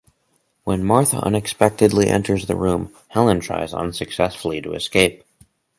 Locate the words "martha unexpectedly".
0.83-2.07